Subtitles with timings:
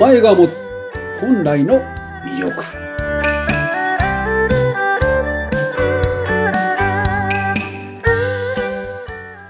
[0.00, 0.70] 前が持つ
[1.20, 1.82] 本来の
[2.24, 2.62] 魅力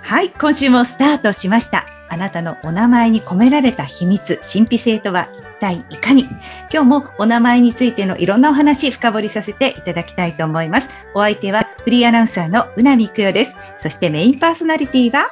[0.02, 1.86] はい、今週もスタートしました。
[2.08, 6.24] あなたのお名前に込められた秘密、神秘性とは一体いかに？
[6.72, 10.90] 今日もお名前についてのいろんなお話深掘りさせていただきたいと思います。
[11.14, 13.54] お相手はフリーアナウンサーのうなみくよです。
[13.76, 15.30] そしてメインパーソナリティは、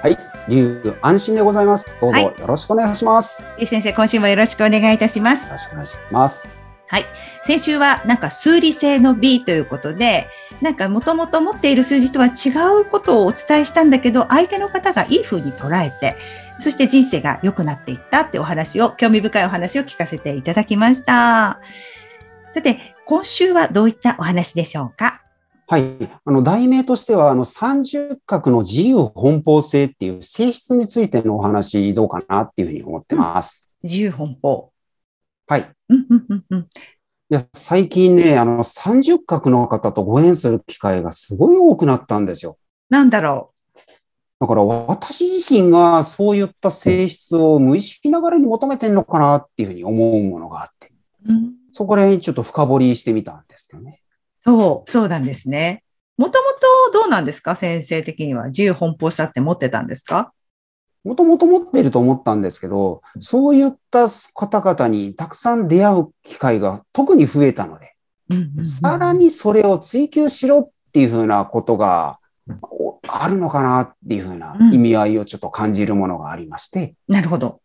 [0.00, 5.52] はい龍安心でございますどうぞはいよろしくお願いします、ゆう先生、今週もよろしくお願いいたしますよ。
[5.52, 6.58] ろしくお願いします
[6.90, 7.06] はい。
[7.42, 10.26] 先週はなんか数理性の B ということで、
[10.62, 12.48] なんかもともと持っている数字とは違
[12.80, 16.16] うことをお伝えしたんだけど、相手の方がいい風に捉えて、
[16.58, 21.60] そして人生が良くなっていったってお話を、興味深いお話を聞かせていただきました。
[22.48, 25.20] さて、今週はどういったお話でしょうか？
[25.70, 25.84] はい。
[26.24, 33.76] あの、題名としては、あの、三十角の自由奔放性っていう性質についてのお話、どうかなっていうふうに思ってます。
[33.82, 34.72] 自由奔放。
[35.46, 35.68] はい。
[35.90, 36.60] うんうんうんうん。
[36.60, 36.64] い
[37.28, 42.56] や、最近ね、あの、三十角の方とご縁する機会がすごい多くなったんですよ。
[42.88, 43.52] なんだろ
[44.40, 50.90] だから、私自身がそういった性質を無意識ながらに求めてんのかなっていうふうに思うものがあって、
[51.26, 54.00] う、うんそこら辺ちょっと深掘りしてみたんですよね。
[54.48, 55.84] そう、そうなんですね。
[56.16, 56.52] もとも
[56.92, 57.54] とどうなんですか？
[57.54, 58.46] 先生的には。
[58.46, 60.32] 自由奔放さって持ってたんですか？
[61.04, 67.94] もともと持っていると思ったんですけど、そういった方々にたくさん出会う機会が特に増えたので、
[68.30, 72.18] うんうんうんさらにそれを追求しろっていうふうなことが
[72.62, 74.72] おあるのかなっていうふうなうん。
[74.72, 77.60] 意味合いをちょっと感じるものがありまして、なるほど。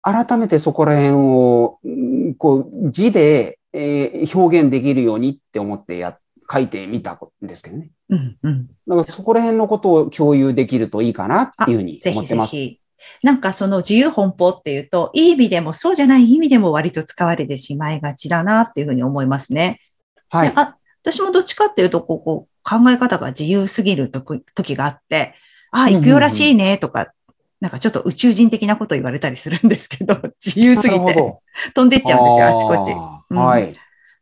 [0.00, 6.18] 改めてそこら辺を、うんこう、字で、えー表現できるようにって思ってや、
[6.50, 7.90] 書いてみたんですけどね。
[8.08, 8.66] うんうん。
[8.86, 12.52] だからそこら辺のことを共有できるといいかなっていうふうにぜひ思ってます。
[12.52, 12.80] ぜひ。
[13.22, 19.80] なんかその自由奔放っていうと、いい意味でもそうじゃない意味でも割と使われてしまいがちだなっていうふうに思いますね。
[20.28, 20.54] はいで。
[20.56, 25.34] あ私もどっちかっていうと、こう、こう考え方が自由すぎる時時があって、
[25.70, 27.12] ああ、行くよらしいねとか、
[27.60, 31.38] なんかちょっと宇宙人的なこと言われたりするんですけど、 自由すぎて
[31.74, 33.13] 飛んでっちゃうんですよ、あちこち。
[33.30, 33.68] はい。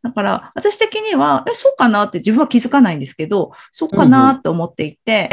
[0.03, 5.31] だから、私的には、え、そうかなって自分は気づかないんですけど、そうかなって思っていて、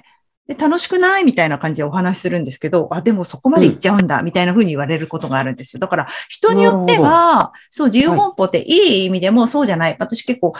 [0.48, 5.80] で楽しくないみたいな感じでお話しするんですけど、あ、でもそこまで行っちゃうんだ、みたいな風に言われることがあるんですよ。
[5.80, 9.96] だから、人によっては、そう、自由奔放っていい意味でもそうじゃない。
[10.00, 10.54] 私結構、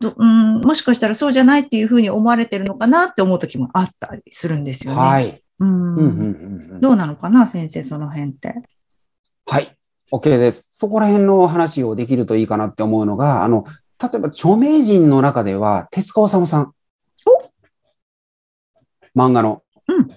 [0.00, 5.00] どうん、もしかしたらそうじゃないっていう風に思われてるのかなって思う時もあったりするんですよね。
[5.00, 5.42] はい。
[5.60, 8.54] うんうんうんうんうんどうなのかな、先生、その辺って。
[9.44, 9.76] はい。
[10.18, 10.68] OK です。
[10.70, 13.64] そこら辺の話をできるといいかなって思うのが、あの、
[14.00, 16.72] 例えば著名人の中では、手塚治虫さん。
[19.16, 19.62] 漫画の。
[19.88, 20.08] うん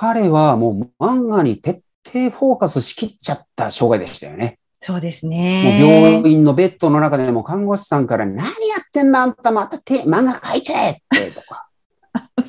[0.00, 4.60] 彼はもう漫画に徹底フォーカスしきっちゃった生涯でしたよね。
[4.78, 5.80] そうですもうね。
[5.80, 11.67] 病院のベッドの中でも看護師さんから何やってんのあんたまた手漫画描いちゃえってとか、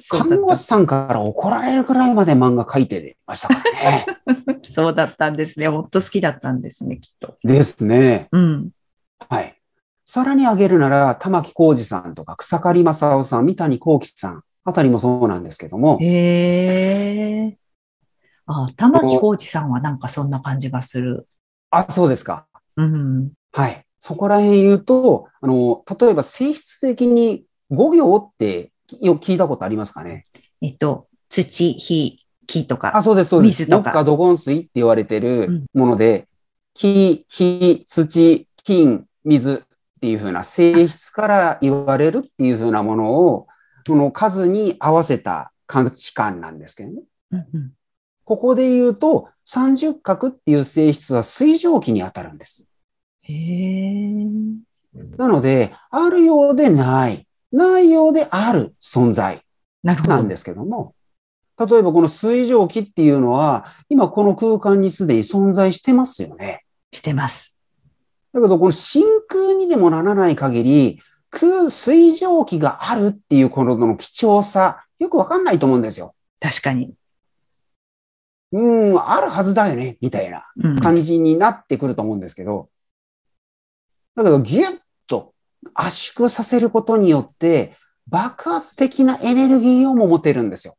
[0.09, 4.05] 看護師さんから怒られるくらいまで漫画描いてましたからね。
[4.61, 5.67] た そうだったんですね。
[5.67, 7.37] ほんと好きだったんですね、きっと。
[7.43, 8.27] ですね。
[8.31, 8.69] うん。
[9.29, 9.55] はい。
[10.05, 17.57] さらに挙げるなら、玉木浩二さんとか草刈正雄さん、三谷幸喜さんあたりもそうなんですけども、へえ。
[18.45, 21.27] あ、玉木浩二さんはなんかそんな感じがする。
[21.69, 22.47] あ、そうですか。
[22.75, 23.31] うん。
[23.51, 23.85] はい。
[23.99, 30.23] そこら辺言うと、あの、例えば性質的に5行ってよ聞いたことありますかね？
[30.61, 32.95] えっと、土、火、木とか。
[32.95, 33.61] あ、そうです、そうです。
[33.61, 36.27] 水とか木下土金水って言われてうるんもので、
[36.73, 43.47] 木、火、土、金、水っていう風な性質から言われるっていう風なものを、
[43.85, 47.01] その数に合わせた価値観なんですけどね。
[47.31, 47.71] うんうん
[48.25, 52.69] ここで言うと、三十角っていう性質は水蒸気に当たるんです。
[53.23, 54.23] へえ。
[55.17, 59.43] なので、あるようでない、ないようである存在
[59.83, 60.93] なんですけども、
[61.57, 66.63] 例えばこの水蒸気っていうのは、今この空間にすでに存在してますよね。
[66.91, 67.57] してます。
[68.33, 76.15] だけど、この真空にでもならない限り、空、水蒸気があるっていうこのの貴重さ、よくわかんないと思うんですよ。
[76.39, 76.93] 確かに。
[78.51, 80.45] うん、あるはずだよね、みたいな。
[80.57, 80.79] うん。
[80.79, 82.69] 感じになってくると思うんですけど、
[84.15, 84.81] だけどギュッと
[85.73, 87.75] 圧縮させることによって
[88.07, 90.75] 爆発的なエネルギーをも持てるんですよ。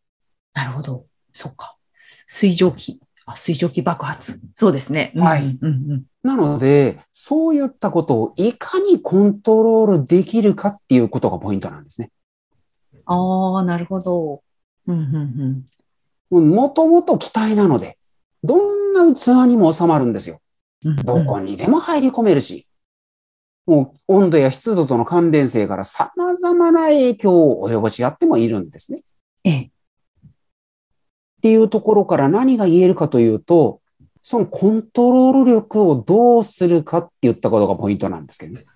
[0.54, 1.06] なるほど。
[1.32, 1.76] そうか。
[1.94, 3.00] 水蒸気。
[3.26, 4.40] あ、水蒸気爆発。
[4.54, 5.12] そうですね。
[5.14, 6.04] うんはいうんうん。
[6.22, 12.10] なので、そういったことをいかにコントロールできるかっていうことがポイントなんですね。
[13.06, 14.42] ああ、なるほど。
[14.86, 15.64] うんうん
[16.30, 16.50] うん。
[16.50, 17.98] もともと気体なので、
[18.42, 20.40] どんな器にも収まるんですよ。
[20.84, 22.66] うんどこにでも入り込めるし、
[23.70, 29.02] もう温度や湿度との関連性から様々な影響を及ぼし合ってもいるんですね。
[29.44, 29.60] ええ。
[29.60, 29.70] っ
[31.40, 33.80] ていうところから何が言えるかというと、
[34.22, 38.66] そのコントロール力をどうするかって言ったことがポイントなんですけどね。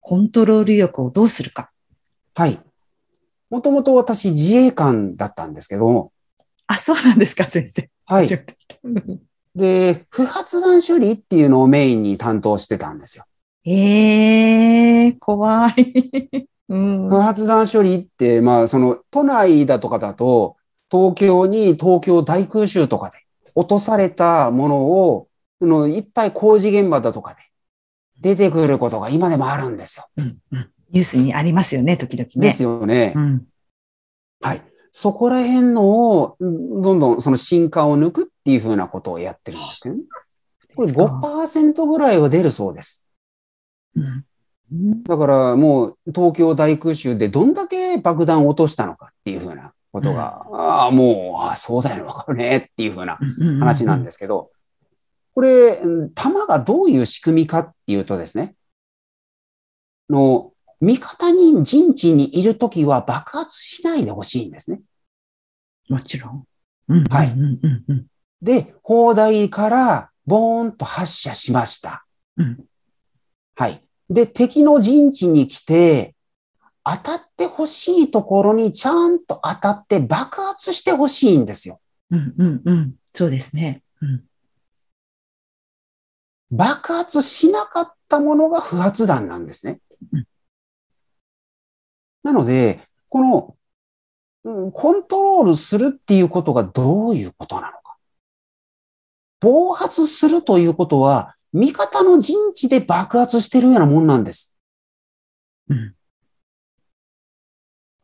[0.00, 1.72] コントロール力をどうするか。
[2.36, 2.60] はい。
[3.50, 6.12] もともと私自衛官だったんですけども、
[6.68, 7.90] あ、そうなんですか、先生。
[8.04, 8.28] はい
[9.56, 13.24] で、不発弾処理っていうのをメインに担当してたんですよ。
[13.66, 16.48] ええ怖い。
[16.68, 17.08] うん。
[17.08, 20.56] 不発弾処理って、まあ、その都内だとかだと、
[20.90, 23.18] 東京に東京大空襲とかで
[23.54, 25.28] 落とされたものを、
[25.60, 27.40] そのいっぱい工事現場だとかで
[28.20, 30.06] 出てくることが今でもあるんですよ。
[30.16, 32.48] うんうんニュースにありますよね、時々ね。
[32.48, 33.12] ですよね。
[33.16, 33.46] うん。
[34.40, 34.62] はい。
[34.92, 40.02] そこら辺のを、うんどんどんその進化を抜くっていうふうなことをやってるんですけどね。
[40.76, 43.05] これ5%ぐらいは出るそうです。
[43.96, 54.50] うんうんだからもう東京大空襲でどんだけ爆弾を落としたのかっていうふうなことが、ああ、もう、ああ、そうだよね、わかるねっていうふうなうん話なんですけど、
[55.34, 58.56] これ、うん弾がどういう仕組みかっていうとですね、
[60.10, 64.82] の、味方に陣地にいるときは爆発しないでほしいんですね。
[65.88, 66.44] もちろん。
[66.88, 68.06] うんはいうんうんうん
[68.42, 72.04] で、砲台からボーンと発射しました。
[72.36, 72.64] うん
[73.54, 73.85] はい。
[74.08, 76.14] で、敵の陣地に来て、
[76.84, 81.80] 当たってほしいところにちゃんと当たって爆発してほしいんですよ。
[82.10, 82.94] うんうんうん。
[83.12, 83.82] そうですね。
[84.00, 84.24] うん
[86.50, 89.80] 爆発しなかったものが不発弾なんですね
[90.12, 90.26] うん。
[92.22, 93.56] なので、この、
[94.44, 97.96] うんコントロールするっていうことがどういうことなのか。
[99.40, 104.56] 暴発するということは、味方の陣地で爆発してるようなもんなんです。
[105.68, 105.94] うん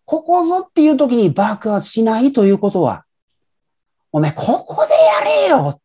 [0.04, 3.06] ここぞっていう時に爆発しないということは、
[4.10, 5.80] おめえ、ここでやれよ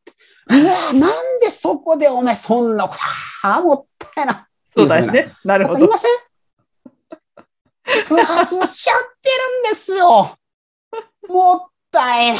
[0.50, 3.00] いや、なんでそこでおめえ、そんなこと、
[3.48, 4.50] ああ、もったいな。
[4.76, 5.34] そうだよね。
[5.46, 5.86] なるほど。
[5.86, 6.12] いません？
[8.08, 9.30] 不発しちゃって
[9.64, 10.36] るんですよ。
[11.30, 12.40] もったいな。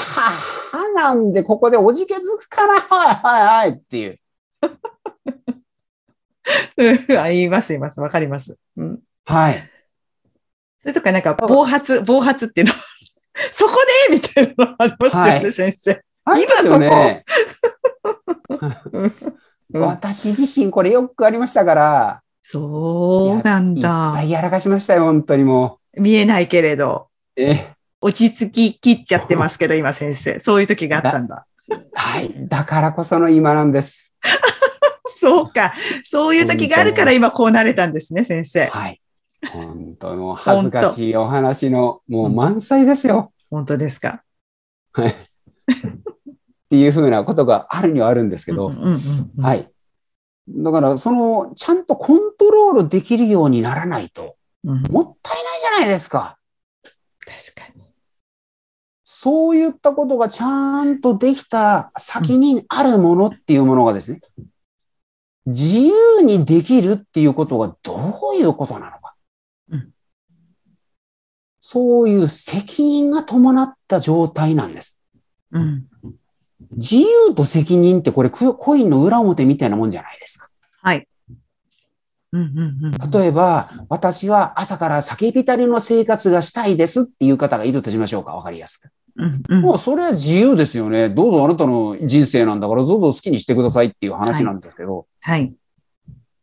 [0.94, 2.82] なんで、ここでおじけづくかな。
[2.82, 4.20] はいはいはいっていう。
[6.78, 8.00] うんあ言います、言います。
[8.00, 8.58] わかります。
[8.78, 9.00] うん。
[9.26, 9.70] はい。
[10.82, 12.74] それとかなんか、暴発、暴発っていうの。
[13.52, 13.76] そこ
[14.10, 16.02] でみたいなのありますよね、はい先生。
[16.26, 17.24] ありますよね。
[18.92, 19.14] うん
[19.74, 24.24] 私自身これよくありましたから、そうなんいっだぱ。
[24.24, 27.42] いやらかしましたよ、本当にも見えないけれど、う。
[27.42, 30.40] え、落ち着き切っちゃってますけど、今先生。
[30.40, 31.46] そういう時があったんだ。
[31.94, 32.34] はい。
[32.48, 34.14] だからこその今なんです。
[35.20, 35.74] そうか。
[36.04, 38.68] そういう時があるから今こうなれたんですね、先生。
[38.68, 39.02] はい。
[39.52, 43.34] 本当もう恥ずかしいお話の、もう満載ですよ。
[43.50, 44.24] 本当ですか。
[44.94, 45.10] はい。
[45.10, 45.14] っ
[46.70, 48.72] ていうふうなことがあるにはあるんですけど、
[49.40, 49.72] はい。
[50.50, 56.38] だから、その、ちゃんとコントロールできるようにならないと、うんもったいないじゃないですか。
[57.26, 57.84] 確かに。
[59.04, 64.20] そういったことがちゃんとできた先にあるものっていうものがですね、
[65.48, 69.16] 自由にできるっていうことがどういうことなのか。
[69.72, 69.92] うん
[71.70, 75.04] そういう責任が伴った状態なんです。
[75.52, 75.86] うん。
[76.72, 80.50] 自由と責任ってこれココインの裏表みたいなもんじゃないですか。
[80.82, 81.06] はい。
[82.32, 83.12] うんうんうん。
[83.12, 88.34] 例えば、私は朝から酒浸りの生活がしたいですっていう方がいるとしましょうか。
[88.34, 88.90] わかりやすく。
[89.18, 91.10] うんうんもうそれは自由ですよね。
[91.10, 95.08] どうぞあなたの人生なんだから、どうぞ好きにしてくださいっていう話なんですけど。
[95.22, 95.54] はい。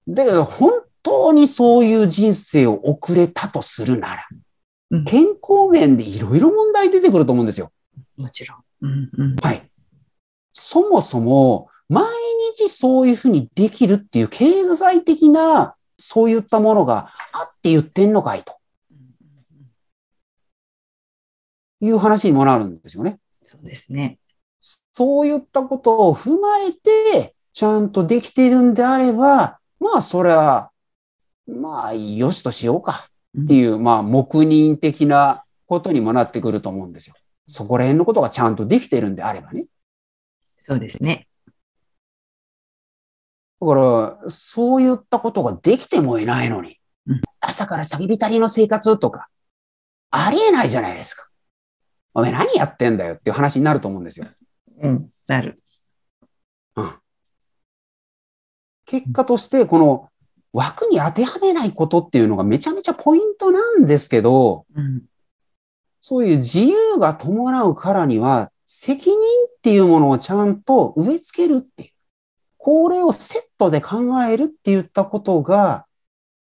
[0.09, 4.27] だけど、本当にそういう人生を送れたとするなら、
[4.91, 7.73] うん健康面でいろいろ問題出てくると思うんですよ。
[8.17, 8.59] もちろん。
[8.83, 9.37] うんうん。
[9.37, 9.63] はい。
[10.53, 12.05] そもそも、毎
[12.57, 18.55] 日そういうふうにできるっていう経済的な、そういったものがあって言ってんのかいと
[21.85, 23.19] いう話にもなるんですよね。
[23.45, 24.19] そうですね。
[24.93, 30.71] そういったことを踏まえて、ちゃんとできているんであれば、まあ、それは、
[31.47, 33.07] まあ、よしとしようか
[33.41, 37.15] っていう、まあ、黙認的なことにもなってくると思うんですよ。
[37.47, 39.67] そこら辺のことがちゃんとできているんであればね。
[40.57, 41.29] そうですね。
[43.61, 49.29] だから、そういったことができてもいないのに、うん朝から先浸りの生活とか、
[50.11, 51.29] ありえないじゃないですか。
[52.15, 54.29] お前何やってんだよっていう話になると思うんですよ。
[54.81, 55.11] うん。
[55.27, 55.57] なる。
[56.77, 56.95] うん。
[58.87, 60.09] 結果として、この
[60.53, 65.03] 枠に当てはめないことっていうのがめちゃめちゃポイントなんですけど、うん。
[66.01, 71.91] そういう自由が伴うからには、責任っていうものをちゃんと植え付けるっていう。
[72.59, 75.87] これをセットで考えるって言ったことが、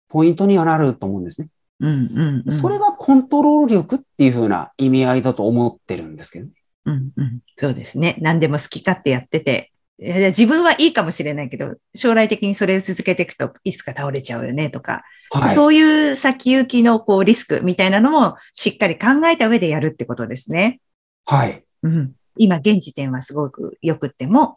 [0.09, 1.49] ポイントにはなると思うんですね。
[1.81, 1.91] うん。
[1.91, 2.43] うん。
[2.47, 6.53] うんそれがコントロール力っていう風な意味合いだと思ってるんですけどね。
[6.87, 8.17] うんうん、そうですね。
[8.21, 15.55] 何でも好き勝手やってて、自分はいいかもしれないけど、将来的にそれを続けていくといつか倒れちゃうよねとか、はい。
[15.55, 20.81] そういう先行きのこうリスクみたいなのもしっかり考えた上でやるってことですね。
[21.25, 21.65] はい。
[21.83, 24.57] うん、今現時点はすごく良くっても、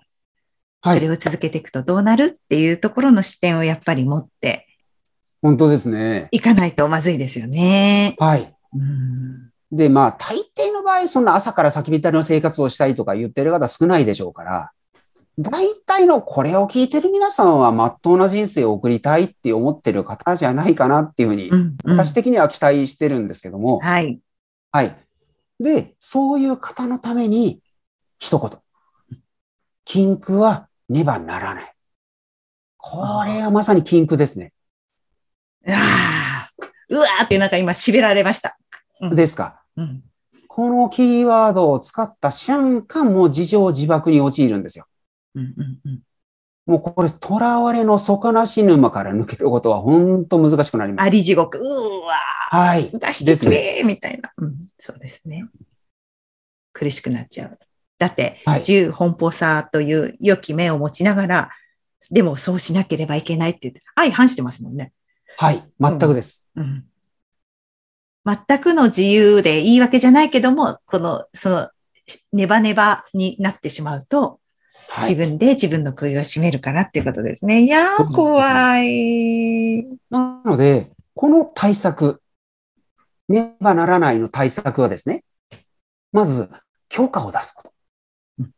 [0.81, 0.97] はい。
[0.97, 4.66] それを続けていくとどうなるっていうところの視点をやっぱり持って
[5.47, 6.27] 本当ですね。
[6.31, 8.17] いかないとまずいですよね。
[8.19, 8.53] はい。
[8.75, 14.71] うんで、まあ、大抵の場合、そんな朝から先びたりの生活をしたいとか言ってる方少ないでしょうから、
[15.37, 21.51] 大体のこれを聞いてる皆さんは真っ当な人生を送りたいって思ってる方じゃないかなっていうふうに
[21.85, 24.19] 私的には期待してるんですけども、はい。
[24.71, 24.95] はい。
[25.61, 27.61] で、そういう方のために、
[28.19, 29.19] 一言。
[29.85, 31.73] 禁句はねばならない。
[32.77, 34.53] これはまさに禁句ですね。
[35.67, 38.57] うわーうわーってなんか今痺られました。
[39.01, 39.61] うんですか。
[39.75, 40.03] うん
[40.47, 44.87] このキーワードを使った瞬間、もう自情自爆に陥るんですよ。
[45.35, 45.99] うんうんうん
[46.65, 51.05] もうこれ、囚われの底なし沼から抜けることは本当難しくなります。
[51.05, 51.59] あり地獄。
[51.59, 52.13] うーわ
[52.49, 52.89] はい。
[52.89, 54.55] ー出してくれーみたいな、うん。
[54.77, 55.45] そうですね。
[56.73, 57.59] 苦しくなっちゃう。
[57.99, 61.49] だって、はい自由奔放さという良き目を持ちながら、
[62.11, 64.91] でもそうしなければいけないって言って、相反してますもんね。
[65.39, 65.63] はい。
[65.79, 66.49] 全くです。
[66.55, 66.85] うん。
[68.25, 71.69] 全くの自由でいいわけじゃないけども、この、その、
[72.33, 74.39] ネバネバになってしまうと、
[74.89, 75.09] はい。
[75.11, 77.63] 自分で自分の首を絞めるからっていうことですね。
[77.63, 79.83] いやー、怖い。
[80.09, 82.21] なので、この対策、
[83.29, 85.23] ねばならないの対策はですね、
[86.11, 86.49] まず、
[86.89, 87.73] 許可を出すこと。
[88.39, 88.51] うん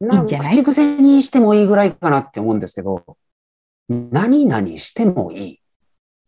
[0.00, 0.54] ないいんじゃない？
[0.54, 3.04] 口癖にしてもいいぐらいかなって思うんですけど、
[3.90, 5.60] 何々してもいい。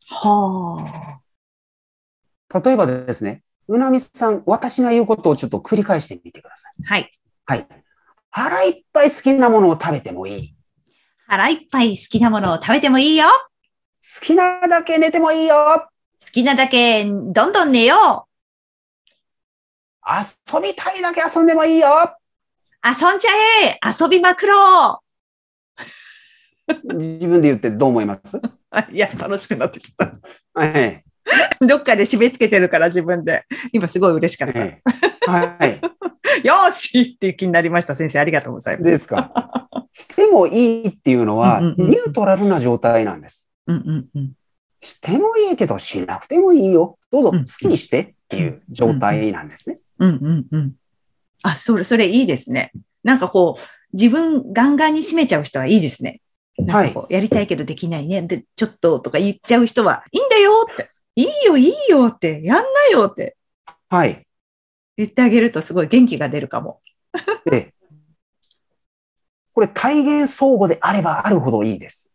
[0.08, 1.20] は
[2.50, 2.60] あ。
[2.60, 6.72] 例えばですね、うなみさん、私が言うことをちょっと繰り返してみてください。
[6.84, 7.10] はい。
[7.46, 7.66] はい。
[8.30, 10.56] 腹いっぱい好きなものを食べてもいい。
[11.28, 13.26] 腹いっぱい好きなものを食べてもいいよ。
[13.28, 15.54] 好きなだけ寝てもいいよ。
[16.20, 18.28] 好きなだけどんどん寝よ
[20.04, 21.88] 遊びたいだけ遊んでもいいよ。
[21.88, 22.88] う。
[22.88, 23.30] 遊んじゃ
[23.64, 25.02] え遊びまくろ
[26.94, 28.36] 自分で言ってどう思います？
[28.38, 28.40] う
[28.92, 30.14] いや、楽しくなってきた。
[30.54, 31.04] はい。
[31.60, 33.44] どっかで締め付けてるから自分で。
[33.72, 34.58] 今すごい嬉しかった。
[34.58, 34.82] はい。
[35.26, 35.80] はい。
[36.46, 37.94] よーしっていう気になりました。
[37.94, 38.84] 先生、ありがとうございます。
[38.84, 39.32] ですか。
[39.92, 43.48] してもいいっていうのは、ニュートラルな状態なんです。
[43.66, 44.32] うんうんうん。
[44.80, 46.98] してもいいけど、しなくてもいいよ。
[47.12, 49.76] どうぞ、うん好きにしてっていう状態なんですね。
[49.98, 50.72] うんうんうん。
[51.42, 52.72] あ、それ、それいいですね。
[53.04, 56.20] なんかこう、自分ガンガンに締めちゃう人はいいですね。
[56.58, 58.22] なんかこう、やりたいけどできないね。
[58.22, 60.90] で、ちょっととか言っちゃう人は、いいんだよって。
[61.14, 62.42] いいよ、いいよって。
[62.42, 63.36] やんなよって
[63.88, 64.26] はい。
[64.96, 66.80] 言ってあげるとすごい元気が出るかも。
[67.44, 67.74] で、
[69.54, 72.14] これ体現相互であればあるほどいいです。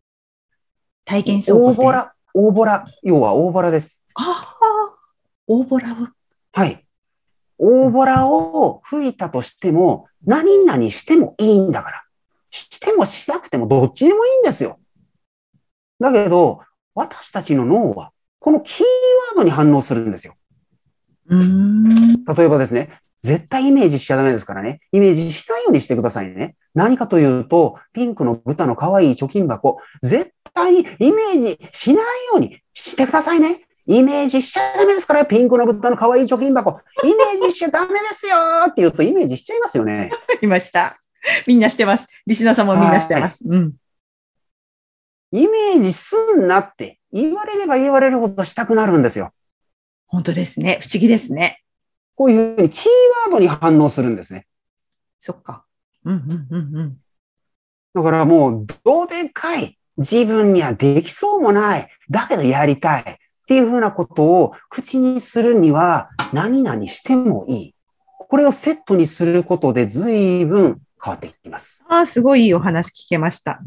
[1.06, 1.82] 体験相互で？
[1.82, 4.03] 大ボラ、大ボラ、要は大ボラです。
[4.15, 4.98] ああ、
[5.46, 6.08] 大ボラを？
[6.51, 6.84] はい。
[7.60, 12.03] 大ボラを吹いたとしても、何々してもいいんだから。
[12.50, 14.80] してもしなくてもどっちでもいいんですよ。
[16.00, 16.62] だけど、
[16.96, 18.86] 私たちの脳は、このキー
[19.30, 20.36] ワードに反応するんですよ。
[21.30, 22.25] うーん。
[22.25, 22.89] 例えばですね、
[23.22, 24.80] 絶対イメージしちゃダメですからね。
[24.92, 26.56] イメージしないようにしてくださいね。
[26.74, 33.68] 何かというと、ピンクの豚の可愛い貯金箱、絶対にイメージしないようにしてくださいね。
[33.88, 38.36] イメージしちゃダメですから、ピンクの豚の可愛い貯金箱、イメージしちゃダメですよ
[38.66, 40.12] って言うとイメージしちゃいますよね。
[40.42, 40.98] いました。
[41.48, 42.08] みんなしてます。
[42.26, 43.44] リスナーさんもみんなしてます。
[43.48, 43.74] うん。
[45.32, 49.32] イメージすんなって言われれば言われるほどしたくなるんですよ。
[50.08, 50.80] 本当ですね。
[50.82, 51.62] 不思議ですね。
[52.16, 52.84] こういうふうにキー
[53.26, 54.48] ワードに反応するんですね。
[55.20, 55.66] そっか。
[56.06, 56.98] うんうんうんうん。
[57.94, 59.78] だからもう、どうでかい。
[59.98, 61.90] 自分にはできそうもない。
[62.10, 63.02] だけどやりたい。
[63.02, 63.16] っ
[63.48, 67.76] ていうふうなことを口にするには何々してもいい。
[68.30, 71.86] これをセットにすることで随分変わってきます。
[71.88, 73.60] ああ、すごいいいお話聞けました。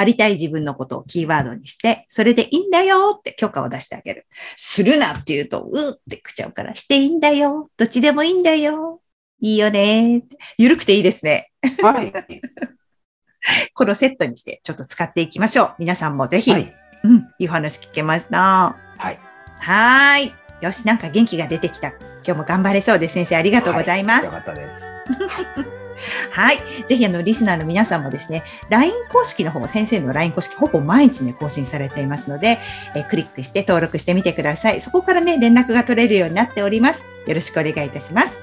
[0.00, 4.26] ありたい自分のことをキーワードにして、それでいいんだよって許可を出してあげる。
[4.56, 7.68] するなって言うと、うーってくちゃうから、していいんだよ。
[7.76, 9.00] どっちでもいいんだよ。
[9.40, 10.22] いいよね。
[10.56, 11.50] ゆるくていいですね。
[11.82, 12.12] はい。
[13.74, 15.74] このセットにしてちょっと使っていきましょう。
[15.78, 16.74] 皆さんもぜひ、はい。
[17.04, 18.76] うん、いいお話聞けました。
[18.98, 19.18] はい。
[19.58, 20.32] はーい。
[20.60, 21.90] よし、なんか元気が出てきた。
[22.24, 23.14] 今日も頑張れそうです。
[23.14, 24.24] 先生、ありがとうございます。
[24.26, 25.78] よかったです。
[26.30, 26.58] はい。
[26.86, 32.58] ぜひ、あの、リスナーの皆さんもですね、LINE 公式の方、先生の LINE 公式、ほぼ毎日ね、更新されていますので、
[32.94, 34.80] えークリックして登録してみてください。
[34.80, 37.06] そこからね、連絡が取れるようになっております。
[37.26, 38.40] よろしくお願いいたします。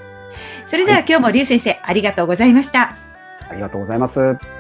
[0.68, 2.96] それでは、はい今日もりゅう先生、ありがとうございました。
[3.50, 4.55] ありがとうございます。